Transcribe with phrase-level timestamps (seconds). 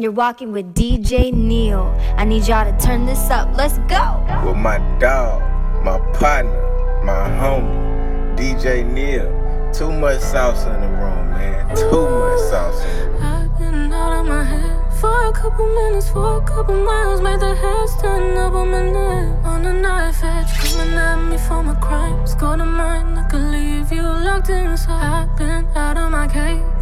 [0.00, 1.94] You're walking with DJ Neil.
[2.16, 3.54] I need y'all to turn this up.
[3.54, 4.16] Let's go.
[4.46, 5.42] With my dog,
[5.84, 9.28] my partner, my homie, DJ Neil.
[9.74, 11.76] Too much sauce in the room, man.
[11.76, 13.22] Too much sauce in the room.
[13.22, 17.20] I've been out of my head for a couple minutes, for a couple miles.
[17.20, 19.44] Made the hair stand up on my neck.
[19.44, 22.34] On a knife edge, coming at me for my crimes.
[22.36, 25.28] Go to mine, I could leave you locked inside.
[25.28, 26.79] I've been out of my cage.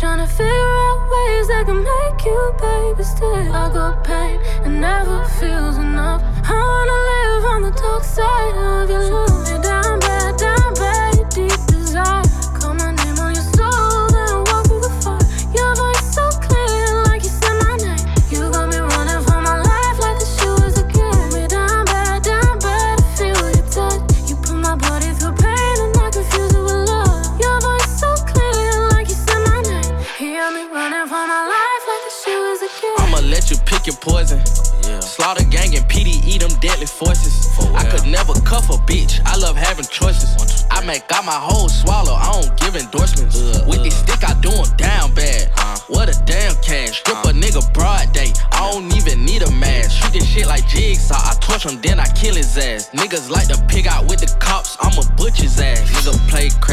[0.00, 3.50] Trying to figure out ways that can make you baby stay.
[3.52, 6.22] I got pain, it never feels enough.
[6.42, 9.44] I wanna live on the dark side of your love.
[9.44, 9.89] Down down
[33.90, 35.02] let you pick your poison.
[35.02, 37.58] Slaughter gang and PDE, them deadly forces.
[37.74, 39.20] I could never cuff a bitch.
[39.24, 40.64] I love having choices.
[40.70, 42.14] I make got my whole swallow.
[42.14, 43.36] I don't give endorsements.
[43.66, 45.50] With this stick, I do do 'em down bad.
[45.88, 47.00] What a damn cash.
[47.00, 48.32] Strip a nigga broad day.
[48.52, 49.90] I don't even need a mask.
[49.90, 51.14] Shoot this shit like jigsaw.
[51.14, 52.90] I torch him, then I kill his ass.
[52.94, 54.76] Niggas like to pig out with the cops.
[54.80, 55.80] I'ma butch his ass.
[55.80, 56.69] Nigga play crazy,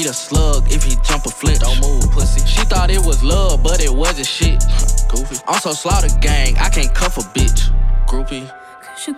[0.00, 1.58] meet a slug if he jump a flinch.
[1.58, 2.40] Don't move, pussy.
[2.46, 4.62] She thought it was love, but it wasn't shit.
[5.08, 5.36] Goofy.
[5.46, 7.70] I'm so slaughter gang, I can't cuff a bitch.
[8.06, 8.50] Groupie.
[8.82, 9.14] Cause you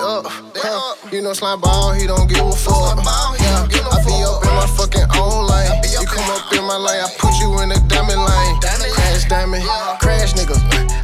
[0.00, 0.64] say that they up.
[0.64, 1.08] huh.
[1.12, 2.96] You know slime ball, he don't give a fuck.
[3.40, 5.82] Yeah, I be up in my fucking own lane.
[5.92, 8.54] You come up in my lane, I put you in the diamond lane.
[8.94, 9.64] Crash diamond,
[10.00, 10.56] crash nigga.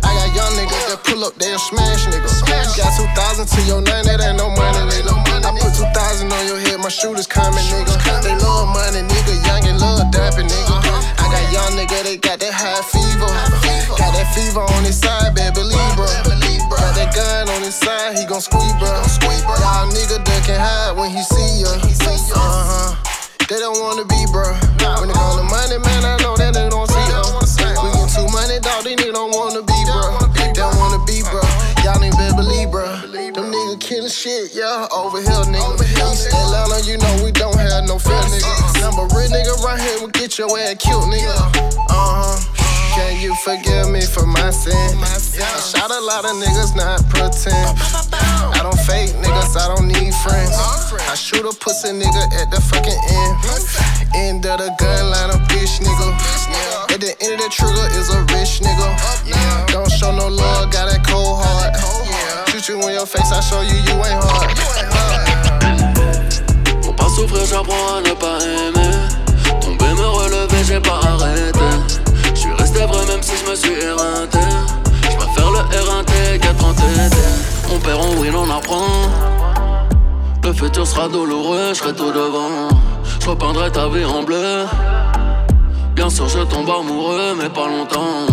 [0.02, 2.40] I got young niggas that pull up, they'll smash niggas.
[2.76, 5.12] Got 2,000 to your name, that ain't no money, nigga.
[5.44, 7.94] I put 2,000 on your head, my shooters coming, nigga.
[8.22, 9.34] They love money, nigga.
[9.46, 10.76] Young and love dapping, nigga.
[11.20, 13.28] I got young nigga, they got that high fever.
[13.98, 16.55] Got that fever on his side, baby, believe, bro.
[16.96, 18.88] That gun on his side, he gon' squeeze, bro.
[18.88, 21.68] Y'all nigga duck and hide when he see ya.
[21.68, 22.96] Uh huh.
[23.46, 24.48] They don't wanna be, bro.
[24.98, 27.54] When it come to money, man, I know that they don't see us.
[27.60, 28.88] We get too money, dog.
[28.88, 30.24] These niggas don't wanna be, bro.
[30.34, 31.44] They don't wanna be, bro.
[31.84, 32.88] Y'all ain't better believe, bro.
[33.12, 34.88] Them niggas killing shit, yeah.
[34.90, 35.76] Over here, nigga.
[36.10, 38.80] East Atlanta, you know we don't have no fear, nigga.
[38.80, 41.36] Number real nigga right here will get your ass killed, nigga.
[41.92, 42.55] Uh huh.
[42.96, 44.72] Can you forgive me for my sin?
[45.04, 47.76] I shot a lot of niggas, not pretend.
[48.56, 50.56] I don't fake niggas, I don't need friends.
[50.56, 53.36] I shoot a pussy nigga at the fucking end.
[54.16, 56.08] End of the gun line, a bitch nigga.
[56.88, 58.88] At the end of the trigger is a rich nigga.
[59.68, 61.76] Don't show no love, got that cold heart.
[62.48, 64.56] Shoot you in your face, I show you you ain't hard.
[67.16, 68.92] Souffrir, j'apprends à ne pas aimer.
[69.62, 71.55] Tomber, me relever, j'ai pas arrêté.
[72.86, 74.38] Même si je me suis éreinté.
[75.10, 77.16] J'préfère le éreinté qu'être entêté.
[77.72, 78.86] On perd, on win, on apprend.
[80.44, 82.68] Le futur sera douloureux, j'serai tout devant.
[83.20, 84.66] J'repeindrai ta vie en bleu.
[85.94, 88.26] Bien sûr, je tombe amoureux, mais pas longtemps.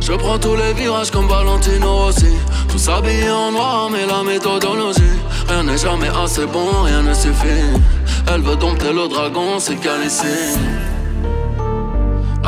[0.00, 2.34] Je prends tous les virages comme Valentino aussi.
[2.68, 5.02] Tout s'habillé en noir, mais la méthodologie.
[5.48, 7.80] Rien n'est jamais assez bon, rien ne suffit.
[8.32, 10.58] Elle veut dompter le dragon, c'est qu'elle ici.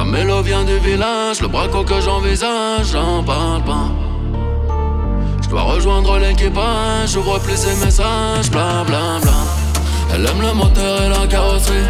[0.08, 3.88] Mélo vient du village, le braco que j'envisage, j'en parle pas.
[5.42, 9.32] Je dois rejoindre l'équipage, j'ouvre plus ses messages, bla bla bla.
[10.14, 11.84] Elle aime le moteur et la carrosserie.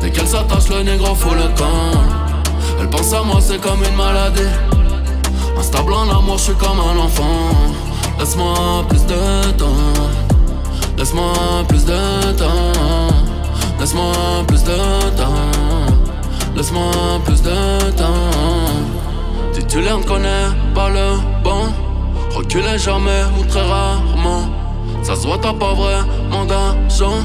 [0.00, 2.00] Dès qu'elle s'attache, le négro fout le camp.
[2.80, 4.54] Elle pense à moi, c'est comme une maladie.
[5.58, 7.50] Instable en amour, je suis comme un enfant.
[8.18, 8.54] Laisse-moi
[8.88, 9.66] plus de temps.
[10.96, 11.34] Laisse-moi
[11.68, 13.12] plus de temps.
[13.78, 14.14] Laisse-moi
[14.48, 15.69] plus de temps.
[16.56, 16.90] Laisse-moi
[17.24, 18.06] plus de temps.
[19.52, 21.72] Titulaire ne connaît pas le bon.
[22.34, 24.48] Reculer jamais ou très rarement.
[25.02, 27.18] Ça se voit, t'as pas vraiment d'argent.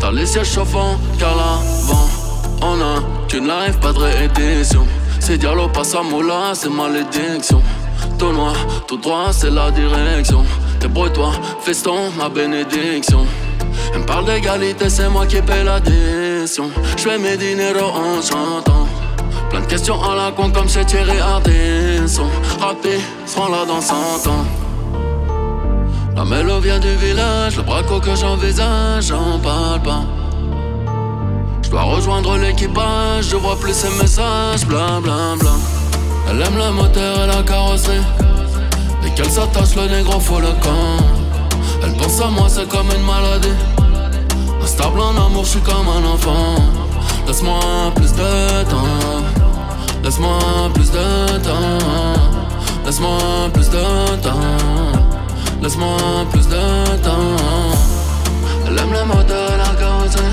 [0.00, 2.08] T'as les sièges chauffants car l'avant.
[2.62, 4.86] On a qu'une life, pas de réédition.
[5.20, 7.62] C'est dialogue, pas à moula, c'est malédiction.
[8.18, 8.54] Tout noir,
[8.86, 10.44] tout droit, c'est la direction.
[10.80, 13.26] Débrouille-toi, feston, ma bénédiction.
[13.92, 16.70] Elle me parle d'égalité, c'est moi qui paie l'addition.
[16.96, 18.86] J'fais mes dineros en chantant.
[19.50, 22.26] Plein de questions à la con comme chez Thierry Ardisson.
[22.60, 23.94] Rapide, seront là dans 100
[24.26, 24.44] ans.
[26.16, 30.02] La mélo vient du village, le braco que j'envisage, j'en parle pas.
[31.62, 35.52] Je dois rejoindre l'équipage, je vois plus ces messages, bla bla bla.
[36.30, 38.00] Elle aime le moteur et la carrosserie.
[39.02, 41.17] Dès qu'elle s'attache, le négro faut le camp.
[41.82, 43.54] Elle pense à moi, c'est comme une maladie.
[44.62, 46.56] Instable en amour, je suis comme un enfant.
[47.26, 47.60] Laisse-moi
[47.94, 49.22] plus de temps.
[50.02, 50.38] Laisse-moi
[50.74, 51.78] plus de temps.
[52.84, 53.18] Laisse-moi
[53.52, 54.30] plus de temps.
[55.62, 55.96] Laisse-moi
[56.30, 57.36] plus de temps.
[58.66, 60.24] Elle aime le moteur et la carrosserie.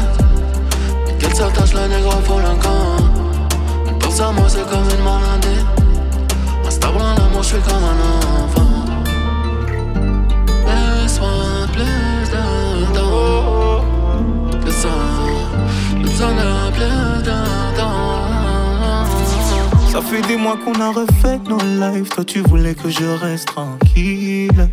[1.07, 2.45] Dès qu'elle s'attache, le négro faut le.
[3.88, 5.65] Elle pense à moi, c'est comme une maladie.
[6.65, 8.64] Instable en amour, je suis comme un enfant.
[19.89, 22.07] Ça fait des mois qu'on a refait nos lives.
[22.09, 24.69] Toi, tu voulais que je reste tranquille.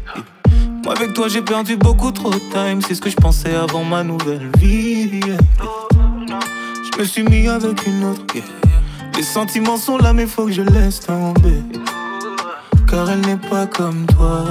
[0.84, 2.80] Moi, avec toi, j'ai perdu beaucoup trop de time.
[2.86, 5.20] C'est ce que je pensais avant ma nouvelle vie.
[6.92, 8.22] Je me suis mis avec une autre.
[9.16, 11.62] Les sentiments sont là, mais faut que je laisse tomber.
[12.88, 14.44] Car elle n'est pas comme toi.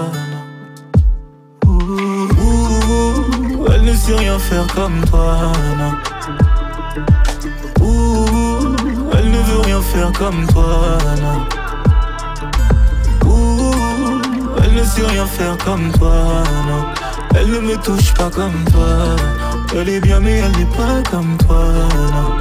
[3.74, 5.52] elle ne sait rien faire comme toi.
[10.10, 10.98] Comme toi.
[11.22, 11.46] non.
[14.64, 16.44] Elle ne sait rien faire comme toi.
[16.68, 16.86] non.
[17.36, 19.16] Elle ne me touche pas comme toi.
[19.76, 21.66] Elle est bien, mais elle n'est pas comme toi.
[22.14, 22.38] non.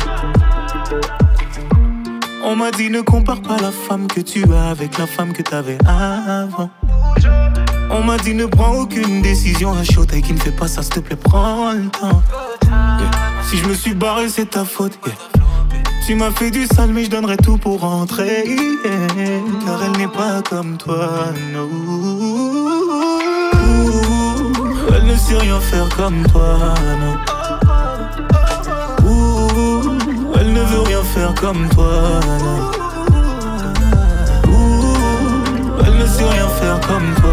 [2.42, 5.42] On m'a dit ne compare pas la femme que tu as avec la femme que
[5.42, 6.70] t'avais avant.
[7.90, 10.82] On m'a dit ne prends aucune décision à chaud et qui ne fait pas ça,
[10.82, 12.22] s'il te plaît, prends le temps.
[13.42, 14.98] Si je me suis barré, c'est ta faute.
[15.06, 15.39] yeah.
[16.10, 18.44] Tu m'as fait du sale, mais je donnerai tout pour rentrer.
[18.44, 19.06] yeah.
[19.64, 21.08] Car elle n'est pas comme toi,
[24.92, 26.58] Elle ne sait rien faire comme toi,
[30.40, 31.92] elle ne veut rien faire comme toi.
[35.86, 37.32] elle ne sait rien faire comme toi.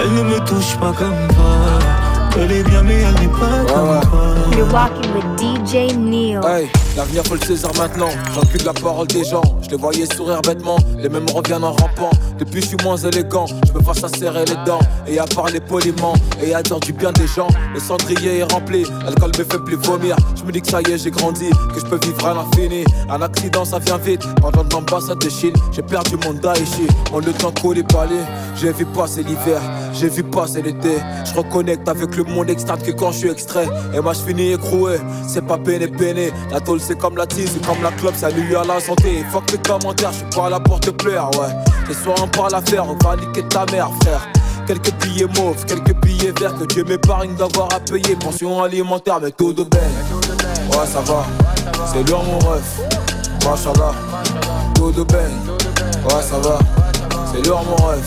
[0.00, 1.80] Elle ne me touche pas comme toi.
[2.38, 4.34] Elle est bien, mais elle n'est pas comme toi.
[4.56, 6.40] You're walking with DJ Neil.
[6.44, 6.70] Hey,
[7.00, 8.10] l'avenir faut le César maintenant.
[8.34, 9.42] J'encule la parole des gens.
[9.62, 10.76] Je les voyais sourire bêtement.
[10.98, 12.10] Les mêmes reviennent en rampant.
[12.38, 13.46] Depuis, je suis moins élégant.
[13.46, 16.12] Je me fasse à serrer les dents et à parler poliment.
[16.42, 17.48] Et à dire du bien des gens.
[17.72, 18.84] Le cendrier est rempli.
[19.04, 20.16] L'alcool me fait plus vomir.
[20.36, 21.48] Je me dis que ça y est, j'ai grandi.
[21.72, 22.84] Que je peux vivre à l'infini.
[23.08, 24.22] Un accident, ça vient vite.
[24.42, 26.86] Pendant l'ambassade de Chine, j'ai perdu mon Daichi.
[27.14, 28.24] On le temps collé palais.
[28.56, 29.62] J'ai vu passer l'hiver.
[29.94, 30.98] J'ai vu passer l'été.
[31.24, 33.68] Je reconnecte avec le monde externe que quand je suis extrait.
[33.94, 34.98] Et moi, je finis écroué.
[35.26, 36.30] C'est pas péné péné.
[36.50, 38.16] La tôle, c'est comme la tise, c'est comme la clope.
[38.16, 39.24] Salut à la santé.
[39.30, 41.54] Fuck les commentaires, je suis pas là pour te plaire, ouais.
[41.86, 42.84] Ce soir, on parle à faire.
[42.84, 44.28] On va niquer ta mère, frère.
[44.66, 48.16] Quelques billets mauves, quelques billets verts que Dieu m'épargne d'avoir à payer.
[48.16, 49.80] Pension alimentaire, mais tout de belle.
[50.72, 51.24] Ouais, ça va.
[51.92, 52.80] C'est lourd, mon ref.
[53.44, 53.94] Machallah.
[54.74, 55.30] Tout de belle.
[56.04, 56.58] Ouais, ça va.
[57.32, 58.04] C'est lourd, mon ref.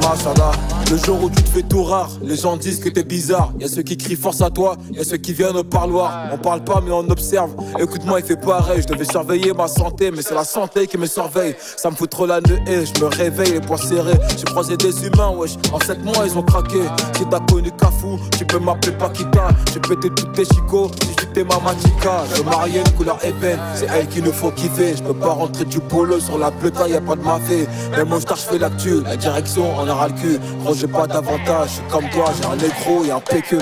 [0.00, 0.52] Machallah.
[0.90, 3.52] Le jour où tu te fais tout rare, les gens disent que t'es bizarre.
[3.58, 6.28] Y'a ceux qui crient force à toi, y'a ceux qui viennent au parloir.
[6.32, 7.50] On parle pas mais on observe.
[7.80, 8.82] Écoute-moi, il fait pareil.
[8.82, 11.56] Je devais surveiller ma santé, mais c'est la santé qui me surveille.
[11.76, 14.18] Ça me fout trop la nuit et je me réveille, les poings serrés.
[14.36, 15.54] J'ai croisé des humains, wesh.
[15.72, 16.82] En 7 mois, ils ont craqué.
[17.16, 19.48] Si t'as connu Cafou, tu peux m'appeler Paquita.
[19.72, 22.24] J'ai pété toutes tes chicots, si j'étais ma matica.
[22.34, 24.96] Je marier une couleur ébène, c'est elle qu'il nous faut kiffer.
[24.96, 27.68] Je peux pas rentrer du polo sur la pleuta, y a pas de mafé.
[27.96, 29.02] Même mon star, je fais l'actu.
[29.02, 30.38] La direction, on aura le cul.
[30.62, 31.70] Gros, j'ai pas d'avantage.
[31.76, 33.56] Je comme toi, j'ai un négro et un péque.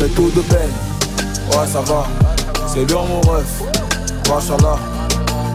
[0.00, 0.70] Mais tout de belle,
[1.50, 2.06] ouais, ça va.
[2.66, 3.62] C'est lourd, mon ref.
[4.28, 4.78] Machallah,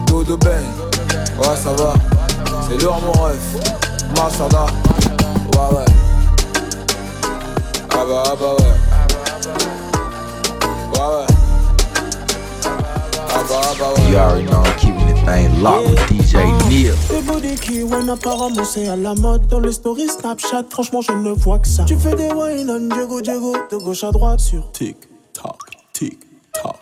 [0.06, 0.64] tout de belle,
[1.38, 1.94] ouais, ça va.
[2.68, 3.56] C'est lourd, mon ref.
[4.16, 4.66] Machallah,
[5.52, 5.84] ouais, ouais.
[7.90, 8.87] Ah bah, ah bah, ouais.
[14.18, 16.94] Already know I'm keeping it Everything locked with DJ Neil.
[17.08, 21.12] Tes body qui wine apparemment c'est à la mode Dans les stories Snapchat franchement je
[21.12, 24.40] ne vois que ça Tu fais des wine on Diego Diego De gauche à droite
[24.40, 24.96] sur Tic,
[25.34, 25.52] tac,
[25.92, 26.18] tic,
[26.52, 26.76] tac.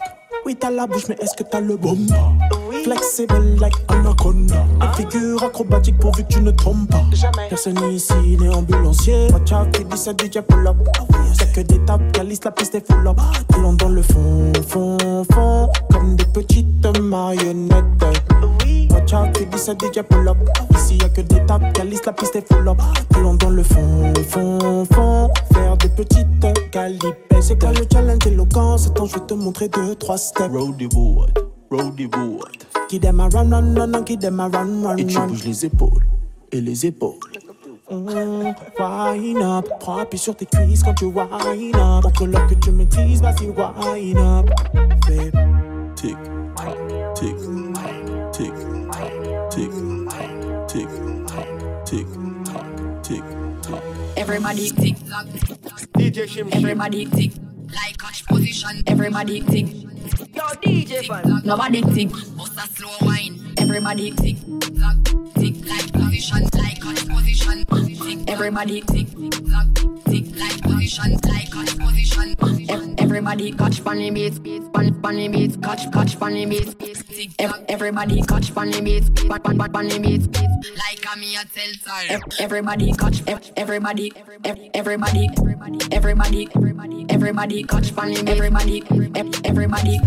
[0.45, 1.99] Oui t'as la bouche mais est-ce que t'as le bon
[2.85, 4.65] Flexible like anaconda.
[4.81, 7.03] Une figure acrobatique pourvu que tu ne tombes pas.
[7.49, 9.29] Personne ici n'est ambulancier.
[9.33, 10.77] Watch out qui dit ça DJ pull up.
[11.39, 13.19] Y'a que des tapes, calice la piste est full up.
[13.55, 17.85] Allons dans le fond, fond, fond Comme des petites marionnettes.
[18.91, 20.37] Watch out qui dit ça DJ pull up.
[20.75, 22.79] Ici y'a que des tapes, calice la piste est full up.
[23.15, 28.77] Allons dans le fond, fond, fond Faire des petites calipes C'est quoi le challenge éloquent?
[28.77, 30.51] Attends je vais te montrer deux, trois steps.
[30.53, 31.33] Roadie wood,
[31.71, 32.65] roadie wood.
[32.89, 35.27] Qui them a run, run, run, run, qui them a run, run, Et tu run.
[35.27, 36.07] bouges les épaules,
[36.53, 37.15] et les épaules.
[37.91, 42.05] Mm, Wine up, prends appui sur tes cuisses quand tu wine up.
[42.05, 44.51] Montre-leur que tu maîtrises, vas-y wine up.
[45.07, 45.31] Fais
[45.95, 46.17] Tic,
[46.57, 46.77] tac,
[47.15, 47.37] tic,
[47.75, 48.53] tac, tic,
[48.91, 49.71] tac, tic,
[50.09, 50.89] tac, tic,
[51.27, 51.49] tac,
[51.87, 52.07] tic,
[52.45, 53.23] tac, tic,
[53.63, 53.83] tac.
[54.17, 55.27] Everybody tick tock.
[55.97, 57.33] DJ Shim Everybody tick.
[57.77, 58.83] Like catch position.
[58.87, 59.67] Everybody tick.
[60.35, 61.43] Yo DJ fan.
[61.45, 62.11] Nobody tick.
[62.37, 63.55] Bust a slow wine.
[63.59, 64.37] Everybody tick.
[65.37, 66.49] Tick like position.
[66.57, 68.25] Like catch position.
[68.29, 69.86] Everybody tick.
[72.99, 74.39] Everybody catch funny beats.
[75.03, 75.57] Funny beats.
[75.57, 76.77] Catch catch funny beats.
[77.69, 79.09] Everybody catch funny beats.
[79.27, 80.29] Fun fun fun funny beats.
[80.79, 82.21] Like me a tell time.
[82.39, 83.23] Everybody catch.
[83.57, 84.13] Everybody.
[84.75, 85.29] Everybody.
[85.91, 85.91] Everybody.
[85.91, 86.49] Everybody.
[87.11, 88.19] Everybody catch funny.
[88.25, 88.85] Everybody.
[89.17, 89.99] ev- Everybody.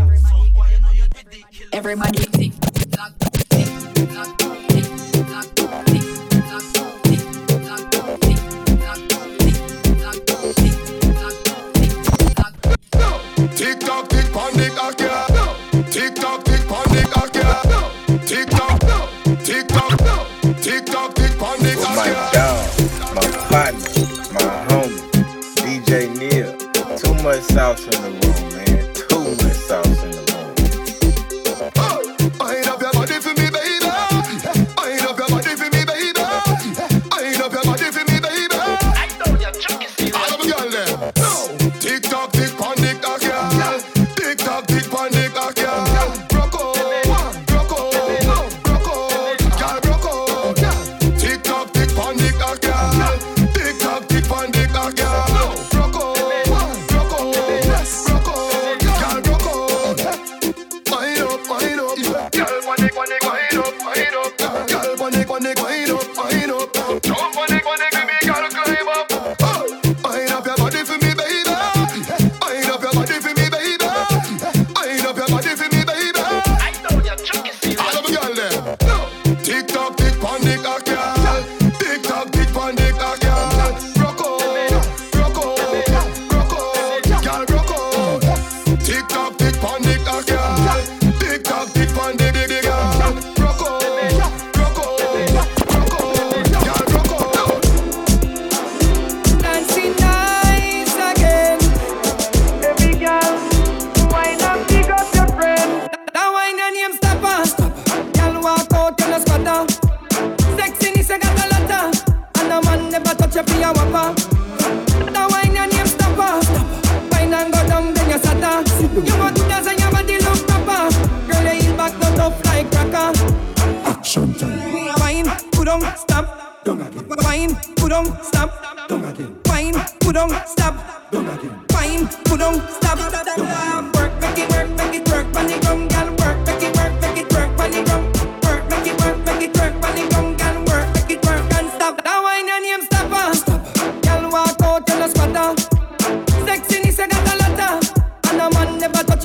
[1.73, 2.19] Everybody.
[2.31, 2.53] Tick.
[13.59, 14.09] Tick tock.
[19.49, 19.95] Tick tock,
[20.85, 22.59] tock, tock, tock, dog,
[23.15, 23.81] my partner,
[24.33, 25.01] my homie,
[25.55, 26.49] DJ Neil.
[26.97, 28.48] Too much sauce in the room,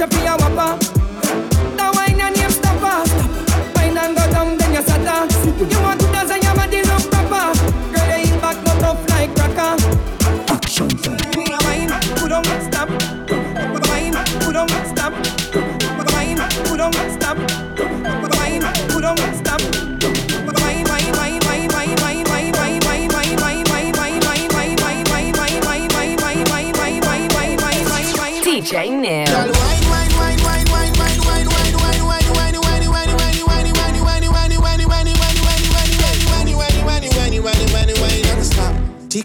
[0.04, 0.93] up in a whopper.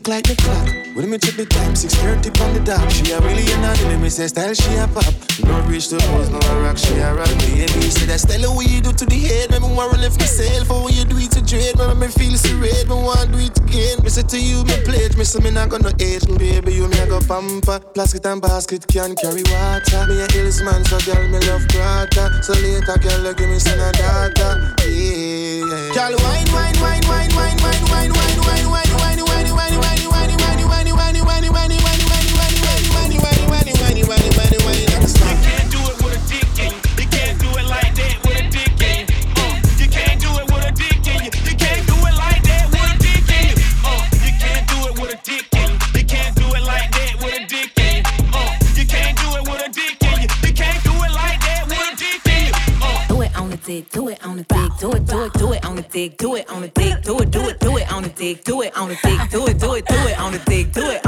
[0.10, 0.66] Like the clock.
[0.98, 2.82] When me check the time, 6.30 on the dot.
[2.92, 5.06] She a really an me say style she a pop.
[5.46, 7.30] No reach the pose, no rock, she a rock.
[7.46, 9.54] Baby, say that style what you do to the head.
[9.54, 11.78] make Me wanna lift myself, for what you do it to dread.
[11.78, 14.02] Me me feel so red, me wanna do it again.
[14.02, 16.26] Me say to you, me pledge, me say me not gonna age.
[16.26, 17.80] Baby, you me a go pamper.
[17.94, 20.02] Plastic and basket can carry water.
[20.10, 22.42] Me a hills man, so girl, me love brata.
[22.42, 24.74] So later, girl, give me some data.
[24.90, 25.94] Yeah.
[25.94, 28.89] Girl, wine, wine, wine, wine, wine, wine, wine, wine, wine, wine.
[56.18, 58.62] Do it on the dick, do it, do it, do it on the dick, do
[58.62, 61.06] it on the dick, do it, do it, do it on the dick, do it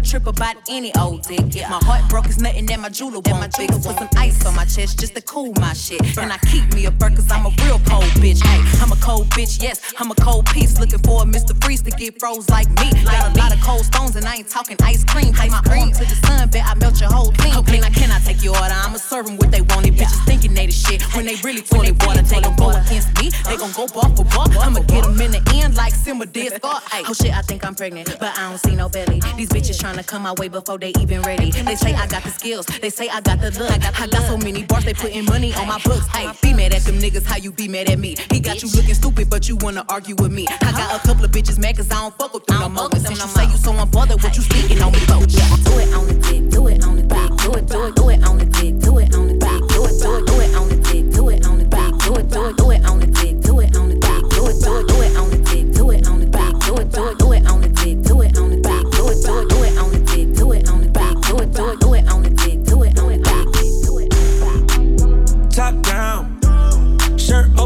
[0.00, 1.40] never trip about any old dick.
[1.68, 3.74] My heart broke is nothing that my jeweler won't fix.
[3.74, 6.00] Put some ice on my chest just to cool my shit.
[6.18, 8.42] And I keep me a burn cause I'm a real cold bitch.
[8.44, 10.78] Hey, I'm a cold bitch, yes, I'm a cold piece.
[10.78, 11.52] Looking for a Mr.
[11.64, 12.90] Freeze to get froze like me.
[13.04, 15.32] Got a lot of cold stones and I ain't talking ice cream.
[15.32, 17.54] Take my arm to the sun, bet I melt your whole thing.
[17.56, 18.74] Okay, now can I take your order?
[18.74, 19.84] I'ma serve them what they want.
[19.84, 21.02] These bitches thinking they the shit.
[21.14, 23.30] When they really toilet water, they gon' go against me.
[23.46, 24.48] They gon' go bar for bar.
[24.60, 26.80] I'ma get them in the end like Simba did Scar.
[27.08, 29.20] Oh shit, I think I'm pregnant, but I don't see no belly.
[29.36, 31.50] These bitches tryna come my way before they even ready.
[31.50, 33.70] They say I got the skills, they say I got the look.
[33.70, 36.06] I got, I got so many bars, they putting money on my books.
[36.08, 38.16] Hey, be mad at them niggas, how you be mad at me?
[38.30, 40.46] He got you looking stupid, but you wanna argue with me.
[40.48, 42.90] I got a couple of bitches mad cause I don't fuck with them no more.
[42.92, 45.18] Since you say you so unbothered, what you speaking on me for?
[45.28, 47.96] Yeah, do it on the dick, do it on the dick, do it, do it,
[47.96, 50.40] do it on the dick, do it on the dick, do it, do it, do
[50.40, 52.84] it on the dick, do it on the dick, do it, do it, do it
[52.86, 55.30] on the dick, do it on the dick, do it, do it, do it on
[55.30, 57.68] the dick, do it on the dick, do it, do it, do it on the
[57.68, 57.99] dick,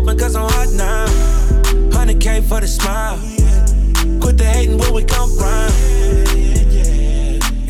[0.05, 1.07] open cause I'm hot now.
[1.91, 3.17] 100k for the smile.
[4.21, 5.71] Quit the hating where we come from.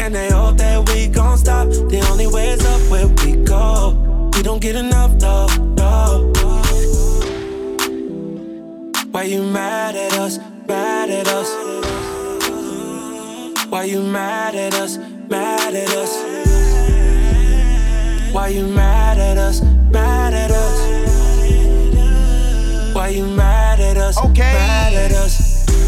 [0.01, 1.68] And they hope that we gon' stop.
[1.68, 4.31] The only way is up where we go.
[4.35, 6.33] We don't get enough, no, no.
[9.12, 11.49] Why you mad at us, mad at us?
[13.70, 16.12] Why you mad at us, mad at us?
[18.33, 20.43] Why you mad at us, mad at us?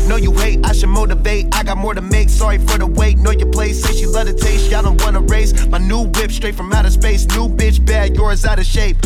[0.07, 1.55] Know you hate, I should motivate.
[1.55, 3.19] I got more to make, sorry for the wait.
[3.19, 4.71] Know your place, say she love the taste.
[4.71, 5.66] Y'all don't wanna race.
[5.66, 7.27] My new whip straight from outer space.
[7.27, 8.97] New bitch bad, yours out of shape.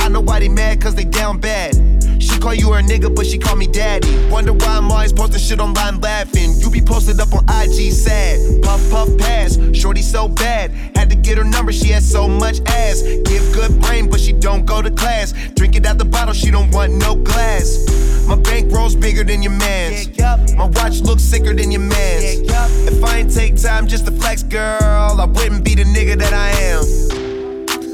[0.00, 1.93] I know why they mad, cause they down bad.
[2.18, 4.28] She call you her nigga, but she call me daddy.
[4.28, 6.54] Wonder why I'm always posting shit online laughing.
[6.58, 8.62] You be posted up on IG sad.
[8.62, 9.58] Puff, puff, pass.
[9.72, 10.70] Shorty so bad.
[10.96, 13.02] Had to get her number, she has so much ass.
[13.02, 15.32] Give good brain, but she don't go to class.
[15.54, 18.04] Drink it out the bottle, she don't want no glass.
[18.26, 20.08] My bank rolls bigger than your man's.
[20.56, 22.40] My watch looks sicker than your man's.
[22.88, 24.80] If I ain't take time just to flex, girl,
[25.20, 26.84] I wouldn't be the nigga that I am.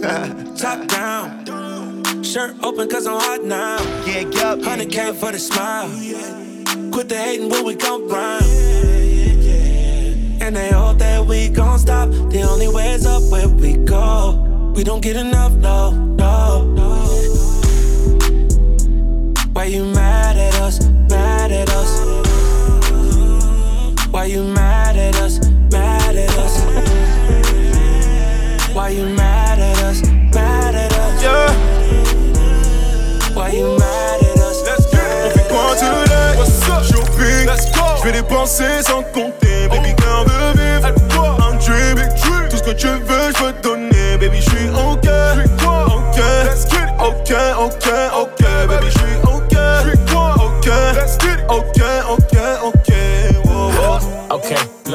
[0.56, 1.39] Top down,
[2.22, 3.78] shirt open cause I'm hot now.
[4.04, 4.59] Yeah, yup.
[4.61, 5.88] 100k for the smile.
[6.92, 8.44] Quit the hating when we come round.
[10.42, 12.11] And they hope that we gon' stop.
[12.11, 14.72] The only way is up where we go.
[14.74, 16.90] We don't get enough, no, no, no.
[19.52, 19.99] Why you mad
[38.30, 39.68] dépenser sans compter.
[39.68, 40.88] Baby, girl veut vivre.
[41.40, 42.08] Un dream.
[42.48, 44.16] Tout ce que tu veux, je veux te donner.
[44.18, 45.08] Baby, je suis ok.
[45.34, 45.86] Je suis quoi?
[45.86, 46.20] Ok.
[47.02, 48.29] Ok, ok, ok.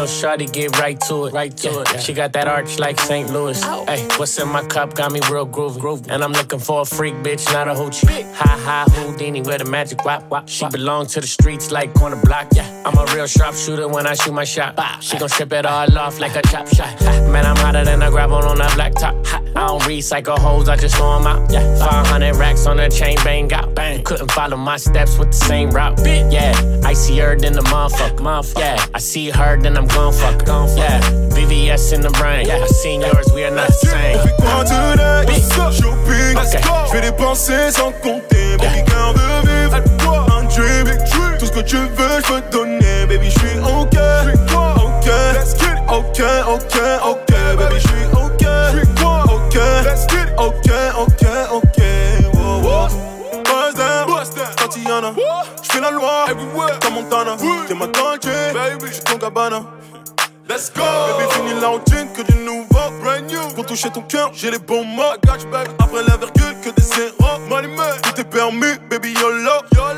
[0.06, 1.34] Little shawty, get right to it.
[1.34, 2.02] Right to it.
[2.02, 3.30] She got that arch like St.
[3.30, 3.60] Louis.
[3.64, 3.86] Oh.
[3.86, 5.80] Hey, what's in my cup got me real groovy.
[5.80, 6.10] groovy.
[6.10, 8.24] And I'm looking for a freak bitch, not a hoochie.
[8.34, 10.48] Hi hi Houdini with a magic wop wop.
[10.48, 12.48] She belong to the streets like corner block.
[12.54, 14.76] Yeah, I'm a real sharpshooter when I shoot my shot.
[15.02, 17.02] She gon' strip it all off like a chop shot.
[17.02, 19.16] Man, I'm hotter than a gravel on on that black top.
[19.28, 21.50] Ha, I don't recycle hoes, I just throw 'em out.
[21.50, 23.74] Yeah, 500 racks on the chain, bang out.
[23.74, 24.04] Bang.
[24.04, 26.00] Couldn't follow my steps with the same route.
[26.30, 28.20] Yeah, icy than the motherfucker.
[28.20, 28.60] Motherfucker.
[28.60, 30.68] Yeah, I see her, then I'm gon' fuck her.
[30.76, 32.48] Yeah, VVS in the brain.
[32.48, 34.18] Yeah, I seen yours, we are not the same.
[34.18, 34.56] On fait quoi?
[34.58, 35.74] What's up?
[35.74, 36.38] Shopping.
[36.38, 36.62] Okay.
[36.88, 38.58] Je vais dépenser sans compter.
[38.58, 39.76] Baby, girl veut vivre.
[40.36, 40.86] Un dream.
[41.40, 43.06] Tout ce que tu veux, je veux te donner.
[43.08, 43.45] baby, je
[63.76, 65.04] toucher ton cœur, j'ai les bons mots.
[65.80, 67.14] Après la virgule, que des zéros.
[68.04, 69.52] Tout est permis, baby, YOLO.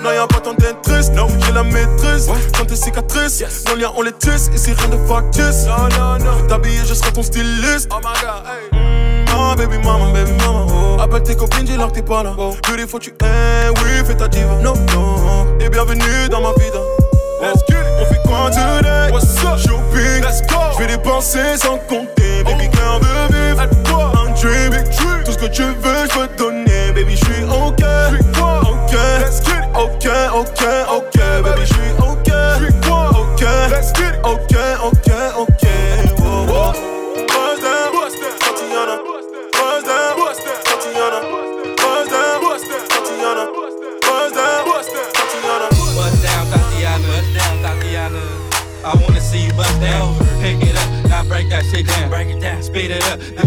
[0.04, 2.28] Non, y'a pas tant d'être triste, non, j'ai la maîtrise.
[2.58, 4.50] Quand tes cicatrices, nos liens, on les tisse.
[4.56, 5.68] Ici, rien de factice.
[5.68, 6.48] Non, non, non.
[6.48, 7.90] T'habiller, je serai ton styliste.
[7.92, 8.80] Oh my god, hey.
[8.80, 11.00] Mm, baby mama, baby mama, oh.
[11.00, 12.34] Appelle tes copines, dis-leur que t'es pas là.
[12.36, 12.56] Oh.
[12.68, 14.56] Beautiful, tu es, oui, fais ta diva.
[14.64, 15.60] No, no.
[15.60, 16.80] Et bienvenue dans ma vida.
[17.42, 18.02] Let's get it.
[18.02, 19.12] On fait quoi today?
[19.12, 19.60] What's up?
[19.60, 20.56] Shopping, let's go.
[20.74, 22.44] Je vais dépenser sans compter.
[22.44, 23.37] Baby, cœur de vivre.
[24.42, 24.72] Dream.
[25.26, 26.92] Tout ce que tu veux, je peux te donner.
[26.94, 27.84] Baby, je suis ok.
[28.40, 28.96] Ok.
[29.76, 31.18] Ok, ok, ok.
[31.44, 31.66] Baby,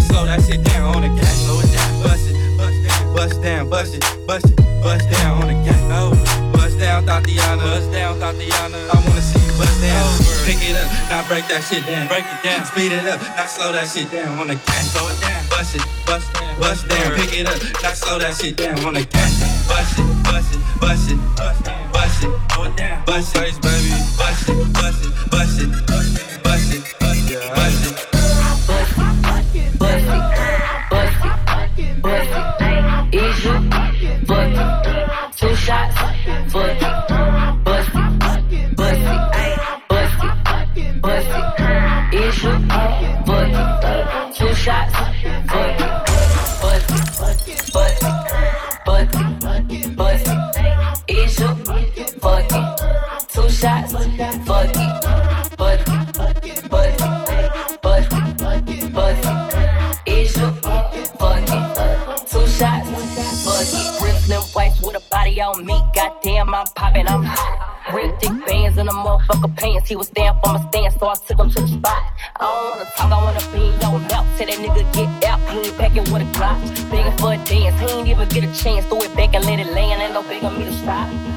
[0.01, 1.35] slow that shit down on the gas.
[1.45, 5.43] Slow it down, bust it, bust down, bust down, bust it, bust it, bust down
[5.43, 5.81] on the gas.
[5.91, 6.11] Oh,
[6.53, 7.63] bust down, Tatiana.
[7.63, 8.79] Bust down, Tatiana.
[8.93, 10.07] I wanna see you bust down.
[10.47, 12.09] Pick it up, now break that shit down.
[12.09, 14.91] Break it down, speed it up, now slow that shit down on the gas.
[14.93, 17.13] Slow it down, bust it, bust down, bust down.
[17.17, 19.33] Pick it up, now slow that shit down on the gas.
[19.69, 23.55] Bust it, bust it, bust it, bust it, bust it, slow it down, bust it,
[23.63, 28.00] baby, bust it, bust it, bust it, bust it, bust it, bust it, bust it.
[66.61, 67.95] I'm popping, I'm hot.
[67.95, 69.89] Real thick bands in the motherfucker pants.
[69.89, 72.03] He was stand for my stand, so I took him to the spot.
[72.37, 74.29] I don't wanna talk, I wanna be in your mouth.
[74.37, 76.61] Tell that nigga get out, he ain't packing with a clock.
[76.91, 78.85] Begging for a dance, he ain't even get a chance.
[78.89, 81.30] Throw it back and let it land, ain't no begging me to stop.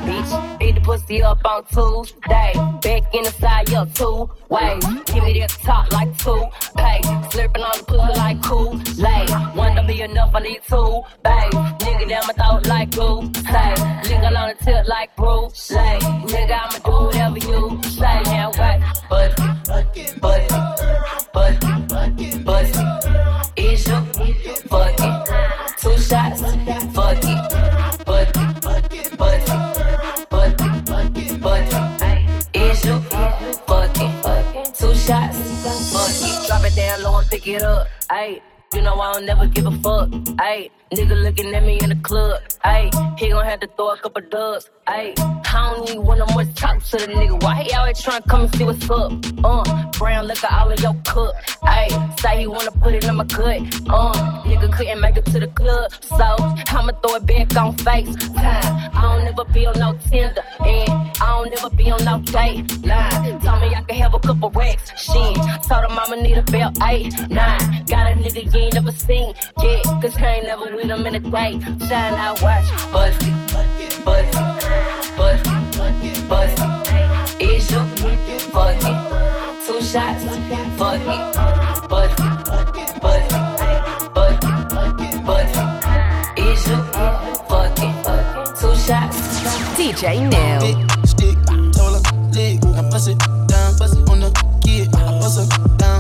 [0.84, 2.54] Pussy up on Tuesday.
[2.82, 4.84] Back in the side, yeah, two ways.
[5.06, 6.44] Give me that top like two
[6.76, 7.00] pay.
[7.32, 9.26] Slurping on the pussy like cool lay.
[9.56, 11.52] One to be enough, I need two, babe.
[11.80, 13.94] Nigga down my throat like glue, say.
[14.10, 15.72] Linger on the tip like Bruce.
[15.72, 18.22] Nigga, I'ma do whatever you say.
[18.26, 20.83] Now wait, but, but, but,
[37.48, 38.42] it up, ayy.
[38.74, 40.72] You know I don't never give a fuck, ayy.
[40.92, 43.20] Nigga looking at me in the club, ayy.
[43.20, 45.14] He gon' have to throw a couple dubs, ayy.
[45.20, 47.42] I don't even wanna much talk to the nigga.
[47.44, 49.12] Why he always tryna come and see what's up?
[49.44, 52.20] Uh, brown liquor all in your cup, ayy.
[52.20, 53.62] Say he wanna put it in my cut.
[53.90, 54.42] uh.
[54.44, 56.26] Nigga couldn't make it to the club, so
[56.76, 58.16] I'ma throw it back on face.
[58.34, 58.92] Time.
[58.96, 60.90] I don't never be on no Tinder, and
[61.22, 62.86] I don't never be on no date.
[62.86, 63.40] Line.
[63.40, 65.36] Told me I could have a couple racks, shit.
[65.68, 67.86] Told him I'ma need a belt, eight, nine.
[67.94, 69.84] Got a nigga you ain't never seen, yeah.
[70.02, 71.60] Cause I ain't never with him in a day.
[71.88, 74.34] Shine out, watch, bust it, bust it,
[75.16, 77.40] bust it, bust it.
[77.40, 77.82] Is you
[78.50, 78.98] fuck it?
[79.68, 81.22] Two shots, fuck it, bust it,
[81.88, 82.28] bust it,
[83.00, 83.40] bust it,
[85.28, 86.40] bust it.
[86.40, 86.80] Is you
[87.48, 87.94] fuck it?
[88.60, 89.18] Two shots.
[89.78, 90.02] DJ
[90.32, 90.60] Neil.
[90.66, 90.78] Big
[91.08, 91.38] stick,
[91.78, 92.02] told her,
[92.34, 94.32] leg, now bust it down, bust it on the
[94.66, 95.46] kid, I bust her
[95.78, 95.93] down,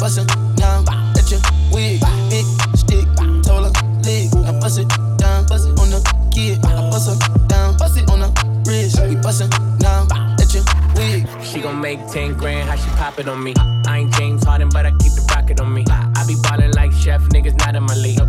[0.00, 0.24] we
[0.56, 0.84] down,
[1.14, 1.40] let your
[1.72, 3.04] wig, big stick,
[3.44, 4.80] told leg, now bust
[5.18, 6.00] down, bust on the
[6.32, 10.08] kid, I bust down, bust on the wrist, we bustin' down,
[10.38, 10.64] let your
[10.96, 11.28] wig.
[11.44, 13.54] She gon' make 10 grand, how she pop it on me?
[13.86, 15.84] I ain't James Harden, but I keep the rocket on me.
[15.90, 18.19] I be ballin' like chef, niggas not in my league.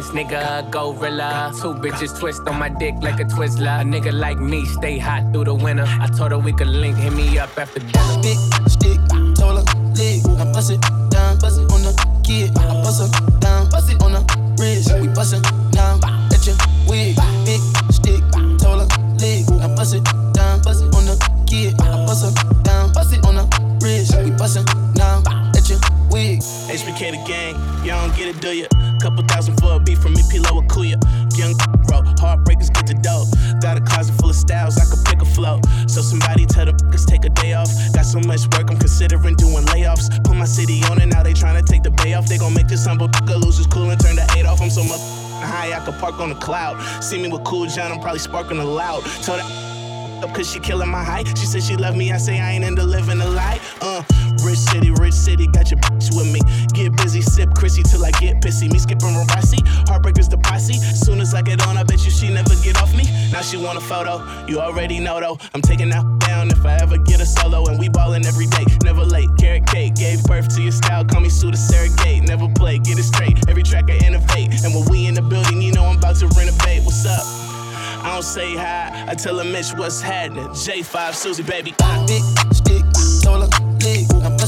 [0.00, 1.52] Ass nigga, gorilla.
[1.60, 3.80] Two bitches twist on my dick like a Twizzler.
[3.82, 5.84] A nigga like me, stay hot through the winter.
[5.86, 8.22] I told her we could link, hit me up after dinner.
[8.22, 11.09] Big stick, bust it down, bust it
[43.46, 44.60] his cool and turn the eight off.
[44.60, 45.00] I'm so much
[45.42, 46.80] high, I could park on the cloud.
[47.02, 49.02] See me with Kool John, I'm probably sparking a loud.
[49.04, 49.40] That
[50.22, 51.26] up cause she killing my height.
[51.28, 53.60] She said she love me, I say I ain't into living a lie.
[53.80, 54.02] Uh,
[54.44, 56.40] rich city, rich city, got your bitch with me.
[56.72, 58.70] Get busy, sip Chrissy till I get pissy.
[58.72, 60.74] Me skipping Rossi, heartbreakers the posse.
[60.74, 63.04] Soon as I get on, I bet you she never get off me.
[63.32, 65.38] Now she want a photo, you already know though.
[65.54, 67.66] I'm taking that down if I ever get a solo.
[67.66, 69.28] And we ballin' every day, never late.
[69.38, 72.22] Carrot cake, gave birth to your style, call me Suda Surrogate.
[72.22, 73.38] Never play, get it straight.
[73.48, 74.64] Every track I innovate.
[74.64, 76.84] And when we in the building, you know I'm about to renovate.
[76.84, 77.24] What's up?
[78.02, 80.48] I don't say hi, I tell her Mitch what's happening.
[80.48, 81.74] J5, Susie, baby.
[82.06, 82.22] Big
[82.54, 82.84] stick.
[83.24, 83.69] Now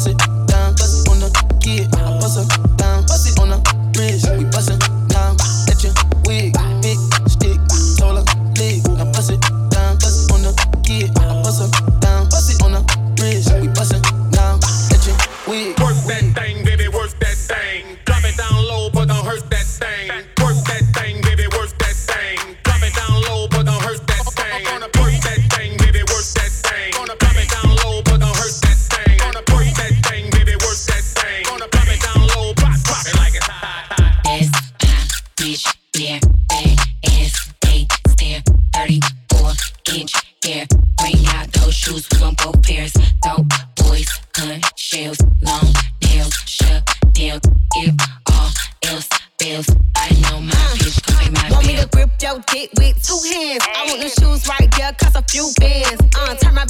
[0.05, 1.95] bust it down, it on the kid.
[1.95, 3.59] I bust her down, it on the
[3.97, 4.42] wrist.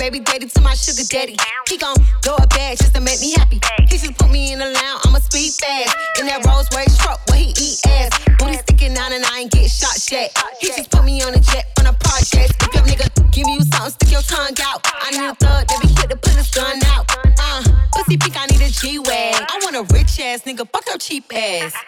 [0.03, 1.37] Baby daddy to my sugar daddy.
[1.69, 3.61] He gon' throw a bag just to make me happy.
[3.89, 5.95] He just put me in the lounge, I'ma speed fast.
[6.19, 8.11] In that Rolls Royce truck where he eat ass.
[8.37, 10.35] Booty sticking out and I ain't get shot yet.
[10.59, 12.51] He just put me on a jet from the projects.
[12.51, 14.83] If your nigga give you something, stick your tongue out.
[14.91, 17.07] I need a thug that be quick to put his gun out.
[17.39, 17.63] Uh,
[17.95, 19.39] pussy pink, I need a G-Wag.
[19.39, 21.79] I want a rich ass nigga, fuck your cheap ass.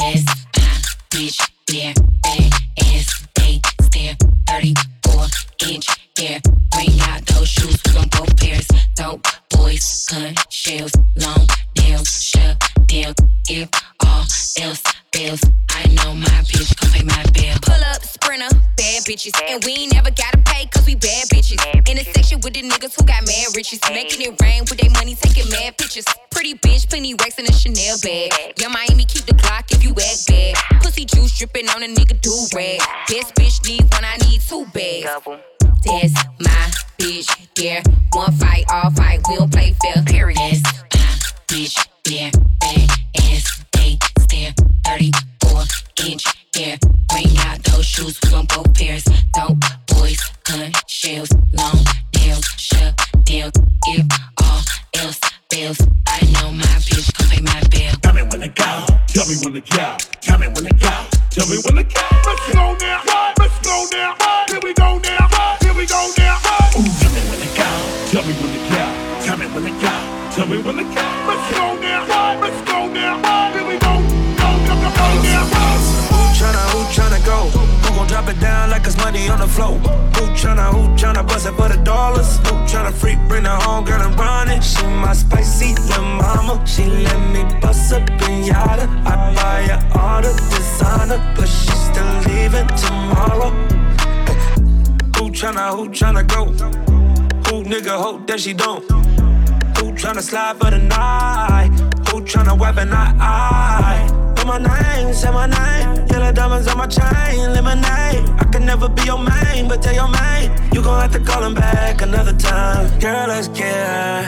[0.00, 0.24] Ass,
[0.56, 0.80] high,
[1.12, 1.36] bitch,
[1.68, 1.92] yeah,
[2.24, 2.52] bad
[2.88, 4.16] ass, they stare,
[4.48, 5.28] 34
[5.68, 6.40] inch hair.
[6.72, 8.68] Bring out those shoes, we gon' go pairs.
[8.94, 11.46] Dope boys, gun shells, long
[11.78, 13.14] nails, shut down.
[13.48, 13.68] If
[14.04, 14.24] all
[14.62, 17.56] else fails, I know my bitch gon' pay my bill.
[17.62, 19.34] Pull up, sprinter, bad bitches.
[19.48, 21.60] And we ain't never gotta pay cause we bad bitches.
[21.88, 23.80] In the section with the niggas who got mad riches.
[23.90, 26.04] Making it rain with their money, taking mad pictures.
[26.30, 28.58] Pretty bitch, plenty racks in a Chanel bag.
[28.60, 30.82] Young Miami, keep the Glock if you act bad.
[30.82, 32.80] Pussy juice dripping on a nigga do rag.
[33.08, 35.49] Best bitch needs one, I need two bags.
[35.90, 37.82] That's my bitch, yeah.
[38.12, 40.04] One fight, all fight, we don't play fair.
[40.04, 40.36] Period.
[40.38, 41.00] That's my
[41.48, 45.64] bitch, yeah, bad ass, they stare, 34
[46.06, 46.24] inch
[46.54, 46.78] hair.
[47.08, 49.04] Bring out those shoes, we gon' both pairs.
[49.34, 53.50] Don't boys, gun shells, long nails, shut down.
[53.88, 54.06] If
[54.40, 54.62] all
[54.94, 55.18] else
[55.50, 57.96] fails, I know my bitch gon' pay my bill.
[58.00, 58.86] Tell me when to go.
[59.08, 59.96] Tell me when to go.
[60.20, 61.06] Tell me when to go.
[61.30, 62.19] Tell me when to go
[79.50, 79.78] floor?
[80.16, 82.38] Who tryna, who tryna bust it for the dollars?
[82.38, 84.62] Who tryna freak, bring her home, girl, and run it?
[84.62, 86.64] She my spicy little mama.
[86.66, 88.86] She let me bust up in yada.
[89.10, 93.50] I buy her all the designer, but she still leaving tomorrow.
[95.16, 96.42] Who tryna, who tryna go?
[97.48, 98.84] Who nigga hope that she don't?
[99.78, 101.70] Who tryna slide for the night?
[102.08, 104.19] Who tryna weapon I?
[104.36, 106.06] Say my name, say my name.
[106.08, 108.28] Yellow diamonds on my chain, lemonade.
[108.38, 111.42] I can never be your main, but tell your main you gon' have to call
[111.42, 112.98] him back another time.
[113.00, 114.22] Girl, let's get high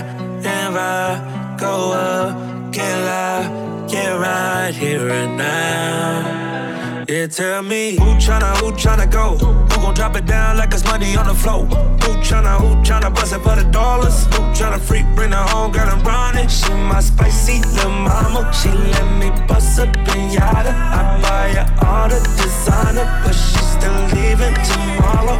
[0.44, 7.04] and ride, go up, get loud, get right here and now.
[7.08, 9.36] Yeah, tell me who tryna, who tryna go?
[9.38, 11.64] Who gon' drop it down like it's money on the floor?
[11.66, 14.24] Who tryna, who tryna bust it for the dollars?
[14.26, 16.50] Who tryna freak, bring her home, girl, and run it?
[16.50, 18.50] She my spicy little mama.
[18.52, 20.70] She let me bust up in yada.
[20.70, 25.38] I buy her all the designer, but she still leaving tomorrow.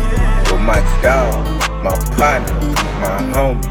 [0.50, 1.44] With my dog,
[1.82, 2.54] my partner,
[3.00, 3.62] my homie,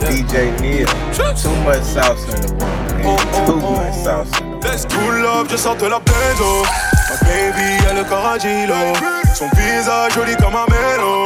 [0.00, 0.86] DJ Neil.
[1.12, 3.02] Too much sauce in the room, man.
[3.04, 4.04] Oh, oh, Too much oh.
[4.04, 4.60] sauce in the room.
[4.60, 6.62] Let's pull up, je sors de la benzo.
[7.08, 8.38] Ma baby, a le corps.
[9.34, 11.24] Son visage joli comme un mélo.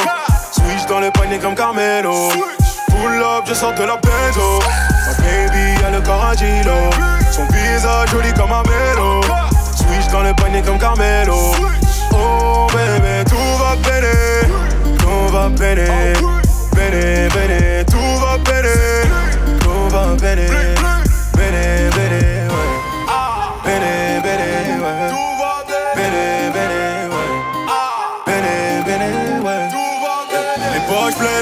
[0.52, 2.30] Switch dans le panier comme Carmelo.
[2.96, 4.58] Pull up, je sors de la benzo.
[5.06, 6.90] Ma baby, a le corps agilo.
[7.30, 9.20] Son visage joli comme un mélo.
[9.76, 11.52] Switch dans le panier comme Carmelo.
[12.12, 14.48] Oh bébé, tout va péter.
[14.98, 16.12] Tout va péter.
[16.74, 17.84] Péter, péter.
[17.86, 19.08] Tout va péter.
[19.60, 20.16] Tout va.
[20.16, 20.75] Péter,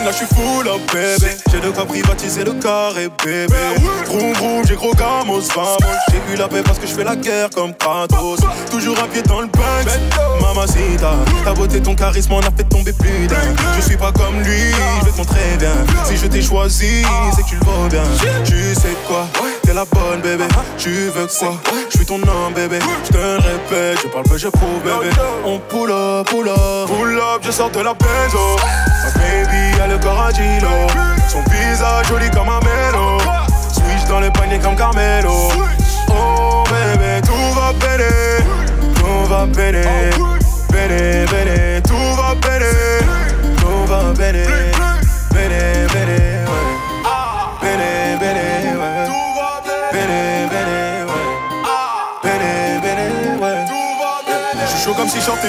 [0.04, 1.32] là je suis full up bébé.
[1.50, 3.54] J'ai de quoi privatiser le carré bébé.
[4.06, 5.78] Vroom vroom, j'ai gros gamos, vamos.
[6.10, 8.40] J'ai eu la paix parce que je fais la guerre comme Kratos.
[8.70, 9.98] Toujours un pied dans le Banks
[10.40, 11.14] Mamacita,
[11.44, 13.36] ta beauté, ton charisme en a fait tomber plus d'un.
[13.76, 15.74] Je suis pas comme lui, je vais te montrer bien.
[16.04, 17.02] Si je t'ai choisi,
[17.34, 18.04] c'est que tu le vaux bien.
[18.44, 19.26] Tu sais quoi,
[19.74, 20.44] t'es la bonne bébé.
[20.78, 21.58] Tu veux quoi,
[21.90, 22.78] je suis ton homme bébé.
[23.04, 25.10] Je te le répète, je parle peu, je prouve bébé.
[25.44, 28.56] On pull up, pull up, pull up, je sors de la benzo.
[29.04, 30.68] Ma baby a le corps agilo
[31.28, 32.53] Son visage joli comme un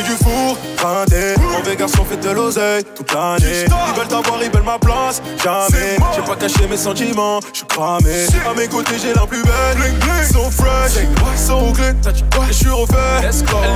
[0.06, 3.66] du four, printé Mauvais garçon fait de l'oseille toute l'année.
[3.66, 5.98] Ils veulent t'avoir, ils veulent ma place, jamais.
[6.16, 8.28] J'ai pas caché mes sentiments, je suis cramé.
[8.50, 9.94] À mes côtés j'ai la plus belle,
[10.32, 10.94] so fresh,
[11.36, 13.30] so clean Et je suis refait,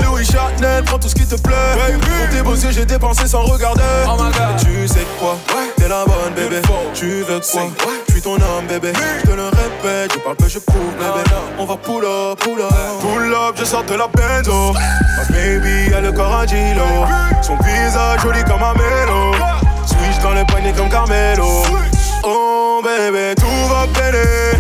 [0.04, 1.98] Louis Chanel, prends tout ce qui te plaît.
[2.00, 3.82] Pour tes beaux yeux j'ai dépensé sans regarder.
[3.82, 5.38] Et tu sais quoi,
[5.78, 6.62] t'es la bonne bébé.
[6.94, 7.64] Tu veux quoi,
[8.20, 8.92] suis ton homme bébé.
[9.22, 11.24] Je te le répète, je parle peu, je prouve bébé.
[11.58, 12.72] On va pull up, pull up.
[13.02, 16.46] Pull up, je sors de la benzo Ma baby a le corps
[17.42, 19.34] Son visage joli comme un mélo.
[19.86, 21.64] Switch dans le panier comme Carmelo.
[22.24, 24.58] Oh bébé, tout va péter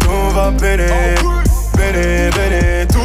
[0.00, 1.14] Tout va péter
[1.76, 2.99] Péter, péter, tout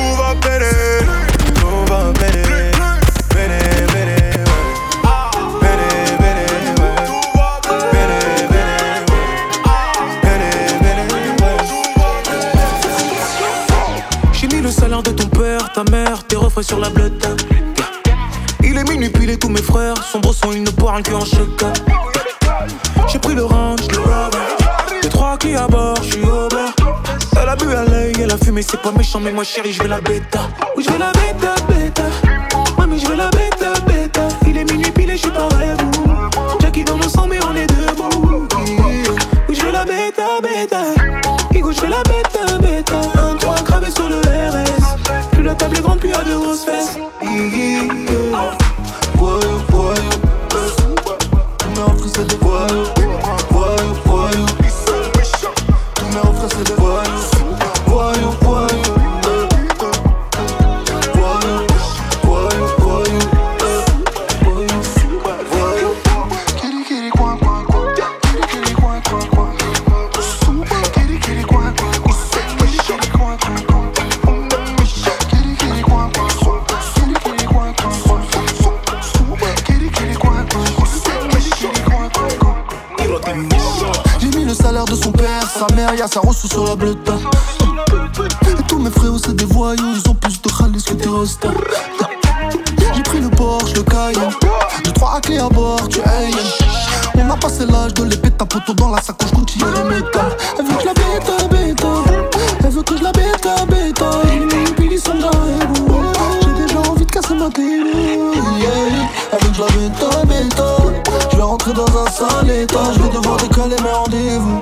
[15.75, 17.27] ta mère, tes refrains sur la blotte.
[18.63, 19.95] Il est minuit, tous mes frères.
[20.09, 21.49] Son brosson, il ne parle que en choc.
[23.11, 24.37] J'ai pris le range, le rubber.
[25.03, 26.71] Les trois qui à bord, je suis au bord.
[27.41, 29.81] Elle a bu à l'œil, elle a fumé, c'est pas méchant, mais moi chérie, je
[29.81, 30.47] vais la bêta.
[30.77, 32.03] Oui, je vais la bêta, bêta.
[32.77, 34.21] Mami, je vais la bêta, bêta.
[34.47, 35.77] Il est minuit, puis je suis pas rêve.
[36.61, 38.47] Jackie dans mon sang, mais on est debout.
[39.49, 40.83] Oui, je la bêta, bêta.
[41.53, 42.54] Igo, je vais la bêta,
[86.07, 87.13] sa ressource sur la bleuta.
[88.47, 91.49] Et tous mes frérots, c'est des voyous, ils ont plus de khalis que des rostas.
[92.93, 94.31] J'ai pris le Porsche, le Cayenne.
[94.83, 96.45] J'ai trois clés à bord, tu Alien.
[97.15, 99.65] On a passé l'âge de l'épée, ta poteau dans la sacoche, et les.
[100.59, 101.87] Elle veut que je la bêta, bêta.
[102.63, 104.11] Elle veut que je la bêta, bêta.
[104.27, 104.39] J'ai
[106.65, 108.19] déjà envie de casser ma télé.
[109.31, 110.77] Elle veut que je la bêta, bêta.
[111.31, 112.91] Je vais rentrer dans un sale état.
[112.93, 114.61] Je vais devoir décaler mes rendez-vous.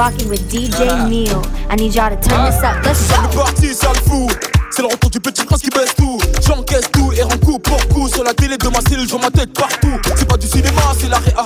[0.00, 1.42] rocking with DJ Neil.
[1.68, 2.82] I need y'all to turn this up.
[2.82, 3.42] Let's C'est go.
[3.42, 4.30] parti, ça le fou.
[4.70, 6.18] C'est le retour du petit prince qui baisse tout.
[6.46, 8.08] J'encaisse tout et rends coup pour coup.
[8.08, 9.92] Sur la télé de ma cellule, je ma tête partout.
[10.16, 11.44] C'est pas du cinéma, c'est la réa.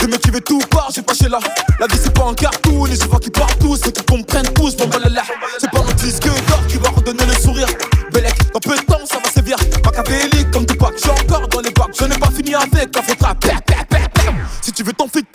[0.00, 1.38] Le mec qui veut tout part, j'ai pas chez là.
[1.78, 2.72] La vie c'est pas un cartoon
[3.12, 4.61] vois qu'ils partent tous, faut qu'ils comprennent tous,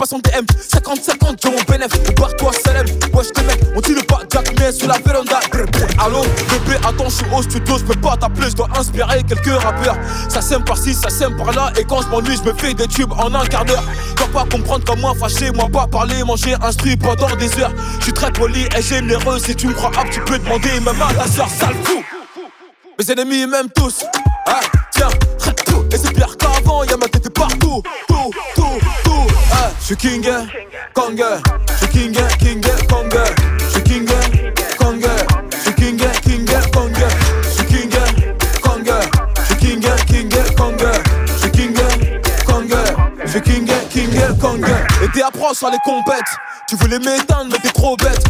[0.08, 1.92] 50 50 je mon bénéf.
[2.16, 5.40] Barre-toi, Salem, wesh, tes mecs, on tire pas Jack, mais sur la véranda.
[6.00, 9.62] Allô, bébé, attends, je suis au studio, je peux pas t'appeler, je dois inspirer quelques
[9.62, 9.98] rappeurs.
[10.30, 13.12] Ça sème par-ci, ça sème par-là, et quand je m'ennuie, je me fais des tubes
[13.12, 13.84] en un quart d'heure.
[14.16, 17.74] Dois pas comprendre comme moi, fâché, moi pas parler, manger, instruit pendant des heures.
[18.00, 21.02] Je suis très poli et généreux, si tu me crois hop, tu peux demander même
[21.02, 22.02] à ta soeur, sale fou.
[22.98, 24.06] Mes ennemis, même tous.
[24.48, 25.10] Ah, tiens,
[25.66, 27.84] tout, et c'est pire qu'avant, y'a ma tête partout.
[29.88, 30.30] Tout, tout, tout.
[30.30, 32.12] Ah, je suis king,
[32.94, 33.14] kong.
[33.16, 33.57] Je suis
[45.18, 46.38] t'es approche les compètes.
[46.68, 48.22] Tu voulais m'éteindre, mais t'es trop bête.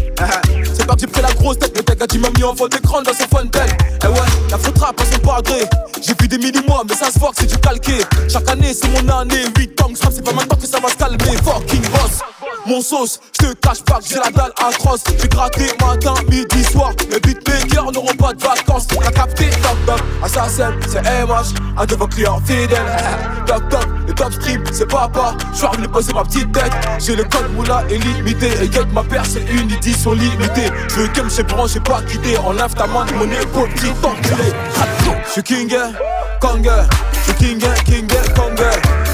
[0.74, 1.74] C'est parti, pris la grosse tête.
[1.74, 4.20] Tech a dit m'a mis en fond d'écran dans son phone Eh ouais,
[4.50, 5.64] la faute rap, son pas gré.
[6.02, 7.98] J'ai vu des mini-mois, mais ça se voit que c'est du calqué.
[8.30, 9.44] Chaque année, c'est mon année.
[9.58, 11.38] 8 ans, c'est pas maintenant que ça va se calmer.
[11.44, 12.22] Fucking boss.
[12.68, 15.04] Mon sauce, je te cache pas que j'ai la dalle atroce.
[15.22, 16.92] J'ai gratté matin, midi, soir.
[17.10, 18.88] Les beatmakers n'auront pas de vacances.
[18.88, 22.86] T'as capté, toc toc, assassin, c'est MH, un de vos clients fidèles.
[23.46, 25.36] toc toc, le top stream, c'est papa.
[25.54, 26.77] Je suis venu poser ma petite tête.
[27.00, 28.48] J'ai le code moula et limité.
[28.62, 30.70] Et y'a ma paire, c'est une édition limitée.
[30.90, 32.38] Je veux que me j'ai pas quitté.
[32.38, 34.52] Enlève ta main de mon épaule, petit enculé.
[35.26, 35.74] Je suis king,
[36.40, 36.70] kong.
[37.14, 39.07] Je suis king, king, kong.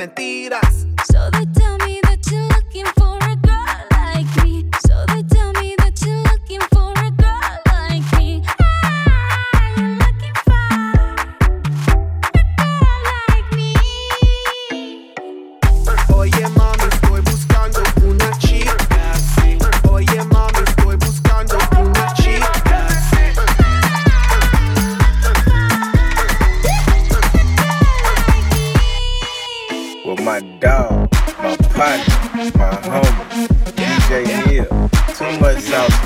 [0.00, 0.69] mentira.
[35.38, 35.99] myself.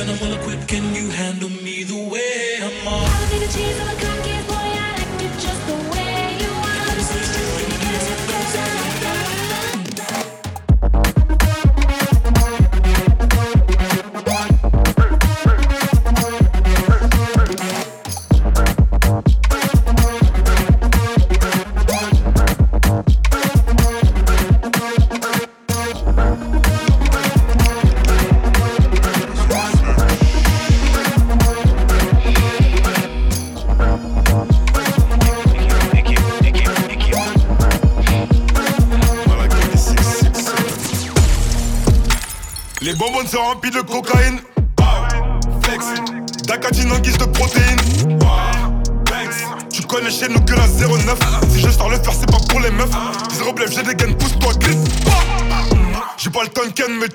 [0.00, 0.66] And I'm well equipped.
[0.68, 4.29] Can you handle me the way I'm on?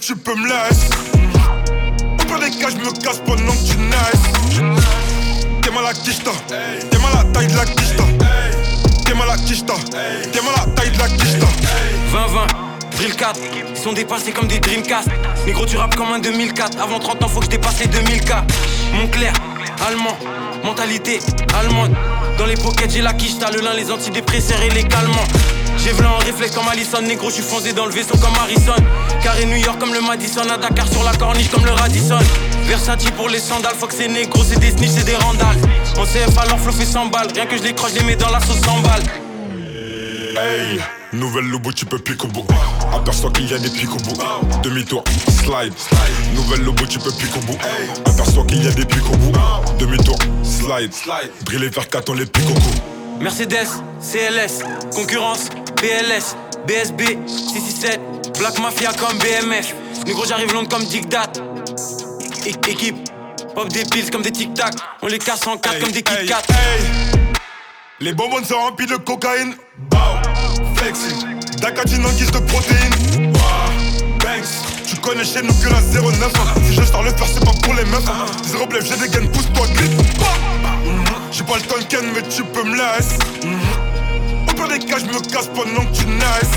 [0.06, 0.88] Tu peux me laisser.
[2.28, 4.82] Pire des cas, je me casse pendant que tu naisses.
[5.64, 6.32] T'es mal à quicheta.
[6.48, 8.04] T'es mal à la taille de la quicheta.
[9.04, 9.74] T'es mal à quicheta.
[10.32, 11.48] T'es mal à la taille de la quicheta.
[12.14, 13.40] 20-20, Drill 4,
[13.72, 15.08] ils sont dépassés comme des Dreamcast.
[15.48, 16.80] Négro, tu rappes comme un 2004.
[16.80, 18.44] Avant 30 ans, faut que je dépasse les 2000K.
[18.94, 19.34] Montclair,
[19.88, 20.18] allemand,
[20.64, 21.20] mentalité
[21.60, 21.96] allemande.
[22.38, 25.28] Dans les pockets, j'ai la quiche, t'as le lin, les antidépresseurs et les calmants.
[25.86, 28.74] J'ai v'là en réflexe comme Allison, négro, je suis foncé dans le vaisseau comme Harrison.
[29.22, 32.18] Carré New York comme le Madison, à Dakar sur la corniche comme le Radisson.
[32.64, 35.58] Versatile pour les sandales, faut que c'est négro, c'est des snitch, c'est des randales.
[36.00, 38.16] On CF alors flow fait 100 balles, rien que je les croche, je les mets
[38.16, 39.04] dans la sauce 100 balles.
[40.36, 40.80] Hey,
[41.14, 42.48] nouvelle lobo, tu peux pique au bout.
[42.92, 44.18] Aperçois qu'il y a des pics au bout.
[44.64, 45.74] Demi-tour, slide.
[46.34, 47.60] Nouvelle lobo, tu peux pique au bout.
[48.08, 49.34] Aperçois qu'il y a des pics au bout.
[49.78, 50.92] Demi-tour, slide.
[51.46, 52.95] Briller vers 4 on les pique au cou.
[53.20, 54.60] Mercedes, CLS,
[54.94, 56.36] concurrence, BLS,
[56.68, 59.74] BSB, 667, Black Mafia comme BMF.
[60.06, 61.32] Négro, j'arrive long comme Dictat.
[62.46, 62.98] Équipe,
[63.56, 64.74] pop des pills comme des tic-tac.
[65.02, 66.42] On les casse en quatre comme des Kit Kat.
[68.00, 69.56] Les bonbons sont remplis de cocaïne.
[69.90, 69.98] Bow,
[70.76, 71.16] flexi.
[71.62, 73.32] Dacatine en guise de protéines.
[73.34, 74.46] Wow, Banks.
[74.88, 76.34] Tu connais chez nous que la 09.
[76.68, 78.04] Si je sors le faire, c'est pas pour les meufs.
[78.44, 79.96] Zéro blef, j'ai des gains, pousse-toi, glisse.
[81.38, 83.18] J'ai pas le ken, mais tu peux me laisser.
[84.48, 86.56] Au pire des cas, je me casse pendant que tu naisses.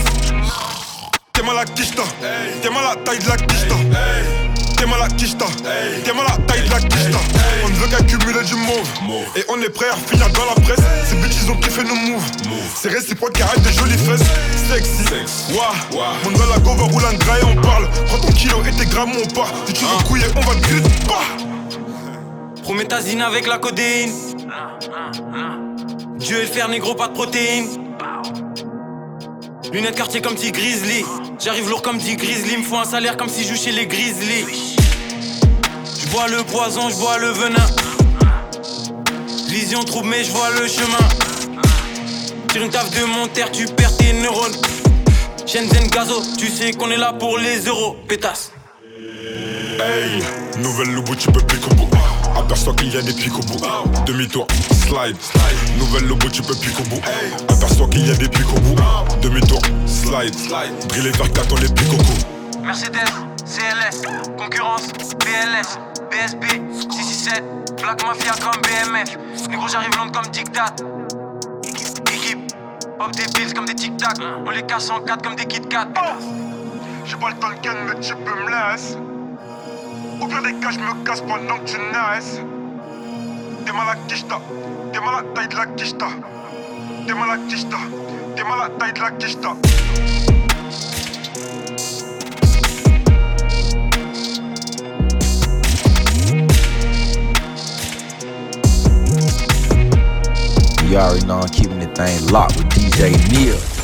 [1.33, 2.05] T'es mal à quicheta.
[2.62, 3.74] T'es mal à la taille de la quicheta.
[4.76, 5.47] T'es mal à quicheta.
[6.05, 7.18] T'es mal à la taille de la quicheta.
[7.64, 8.89] On ne veut qu'accumuler du mauve.
[9.35, 10.85] Et on est prêt à finir dans la presse.
[11.09, 12.31] Ces bitches ils ont kiffé nos moves.
[12.81, 14.29] C'est réciproque, arrête des jolies fesses.
[14.70, 15.03] Sexy.
[15.55, 16.14] Wouah.
[16.22, 17.89] Mon doigt la gova roule un et on parle.
[18.07, 19.53] Prends ton kilo et tes grammes, on part.
[19.66, 21.47] Si tu veux couiller, on va te griller.
[22.68, 24.12] Prométhazine avec la codéine.
[26.16, 27.66] Dieu et le fer négro, pas de protéines.
[29.72, 31.02] Lunettes quartier comme petit grizzly.
[31.42, 32.58] J'arrive lourd comme dit grizzly.
[32.58, 34.44] Me faut un salaire comme si je chez les grizzly.
[35.98, 37.66] Je bois le poison, je bois le venin.
[39.46, 41.08] Vision trouble, mais je vois le chemin.
[42.48, 44.56] Tire une taf de mon terre, tu perds tes neurones.
[45.46, 48.52] Shenzhen Gazo, tu sais qu'on est là pour les euros, pétasse.
[49.80, 50.22] Hey,
[50.58, 50.94] nouvelle
[51.32, 51.88] peux pique au bout.
[52.39, 53.61] Aperçois qu'il y a des pics au bout.
[54.07, 55.16] Demi-tour, slide.
[55.78, 57.01] Nouvelle lobo, tu peux pique au bout.
[57.49, 58.76] Aperçois qu'il y a des pics au bout.
[59.20, 60.34] Demi-tour, slide.
[60.89, 62.62] Briller vers 4 on les pique au cou.
[62.62, 63.11] Mercedes,
[63.45, 64.03] CLS,
[64.39, 64.89] concurrence,
[65.20, 65.78] BLS,
[66.11, 67.45] BSB, 667,
[67.82, 69.16] Black Mafia comme BMF.
[69.49, 70.74] Négro, j'arrive long comme Dictat.
[71.64, 72.53] Équipe,
[72.99, 74.18] pop des pills comme des tic-tac.
[74.47, 75.89] On les casse en quatre comme des Kit Kat.
[77.05, 79.17] J'ai pas le temps de mais tu peux me laisser.
[80.20, 82.40] Je me casse pendant que tu naisses.
[83.64, 83.72] T'es
[84.92, 85.66] t'es mal à taille de la.
[85.66, 85.84] T'es
[87.06, 89.10] t'es mal à taille de la.
[100.84, 103.78] You already know I'm keeping the thing locked with DJ Neil.